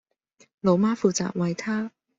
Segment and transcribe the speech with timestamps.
[0.61, 1.91] 老媽負責餵她